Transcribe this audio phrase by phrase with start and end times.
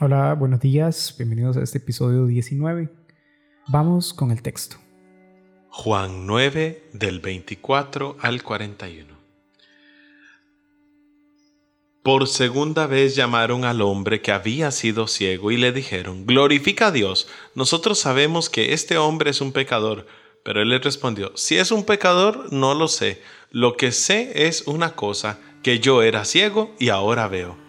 [0.00, 2.88] Hola, buenos días, bienvenidos a este episodio 19.
[3.68, 4.76] Vamos con el texto.
[5.68, 9.14] Juan 9 del 24 al 41.
[12.02, 16.90] Por segunda vez llamaron al hombre que había sido ciego y le dijeron, Glorifica a
[16.90, 20.06] Dios, nosotros sabemos que este hombre es un pecador.
[20.42, 23.20] Pero él le respondió, Si es un pecador, no lo sé.
[23.50, 27.61] Lo que sé es una cosa, que yo era ciego y ahora veo.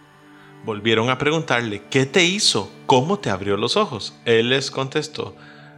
[0.64, 2.72] Volvieron a preguntarle, ¿qué te hizo?
[2.86, 4.14] ¿Cómo te abrió los ojos?
[4.24, 5.36] Él les contestó,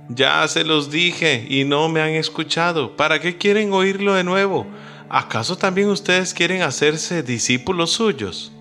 [0.10, 2.96] ya se los dije y no me han escuchado.
[2.96, 4.68] ¿Para qué quieren oírlo de nuevo?
[5.10, 8.52] ¿Acaso también ustedes quieren hacerse discípulos suyos?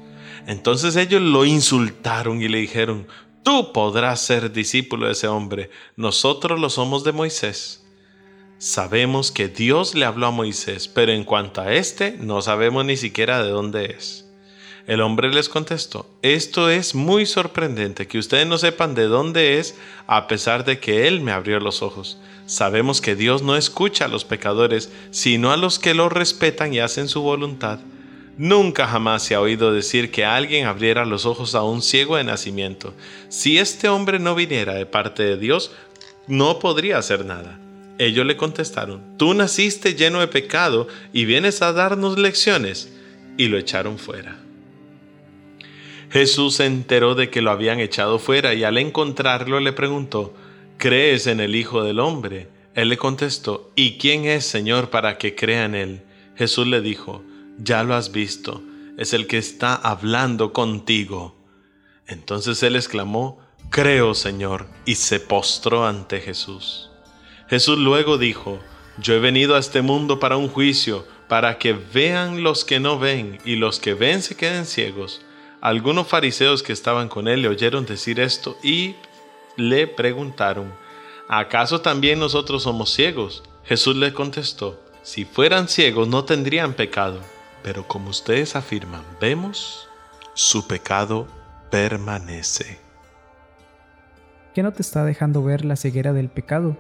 [0.47, 3.07] Entonces ellos lo insultaron y le dijeron,
[3.43, 7.85] tú podrás ser discípulo de ese hombre, nosotros lo somos de Moisés.
[8.57, 12.97] Sabemos que Dios le habló a Moisés, pero en cuanto a este, no sabemos ni
[12.97, 14.24] siquiera de dónde es.
[14.87, 19.77] El hombre les contestó, esto es muy sorprendente que ustedes no sepan de dónde es
[20.07, 22.19] a pesar de que Él me abrió los ojos.
[22.45, 26.81] Sabemos que Dios no escucha a los pecadores, sino a los que lo respetan y
[26.81, 27.79] hacen su voluntad.
[28.37, 32.25] Nunca jamás se ha oído decir que alguien abriera los ojos a un ciego de
[32.25, 32.93] nacimiento.
[33.31, 35.71] Si este hombre no viniera de parte de Dios,
[36.27, 37.59] no podría hacer nada.
[37.97, 42.91] Ellos le contestaron, tú naciste lleno de pecado y vienes a darnos lecciones.
[43.39, 44.44] Y lo echaron fuera.
[46.15, 50.33] Jesús se enteró de que lo habían echado fuera y al encontrarlo le preguntó,
[50.79, 52.47] ¿crees en el Hijo del Hombre?
[52.77, 56.03] Él le contestó, ¿y quién es, Señor, para que crea en él?
[56.37, 57.25] Jesús le dijo,
[57.59, 58.63] ya lo has visto,
[58.97, 61.35] es el que está hablando contigo.
[62.07, 66.91] Entonces él exclamó, Creo, Señor, y se postró ante Jesús.
[67.49, 68.61] Jesús luego dijo,
[68.99, 73.01] Yo he venido a este mundo para un juicio, para que vean los que no
[73.01, 75.21] ven y los que ven se queden ciegos.
[75.65, 78.97] Algunos fariseos que estaban con él le oyeron decir esto y
[79.57, 80.71] le preguntaron,
[81.27, 83.43] ¿acaso también nosotros somos ciegos?
[83.65, 87.19] Jesús le contestó, si fueran ciegos no tendrían pecado,
[87.63, 89.89] pero como ustedes afirman, vemos,
[90.35, 91.27] su pecado
[91.71, 92.79] permanece.
[94.55, 96.77] ¿Qué no te está dejando ver la ceguera del pecado?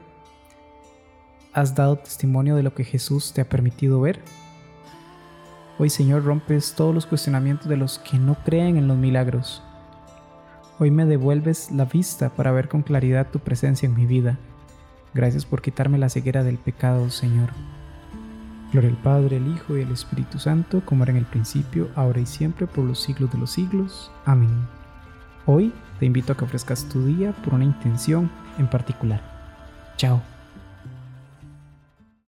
[1.54, 4.20] ¿Has dado testimonio de lo que Jesús te ha permitido ver?
[5.76, 9.60] Hoy Señor rompes todos los cuestionamientos de los que no creen en los milagros.
[10.78, 14.38] Hoy me devuelves la vista para ver con claridad tu presencia en mi vida.
[15.14, 17.50] Gracias por quitarme la ceguera del pecado, Señor.
[18.72, 22.20] Gloria al Padre, el Hijo y el Espíritu Santo, como era en el principio, ahora
[22.20, 24.12] y siempre, por los siglos de los siglos.
[24.24, 24.66] Amén.
[25.46, 29.20] Hoy te invito a que ofrezcas tu día por una intención en particular.
[29.96, 30.33] Chao.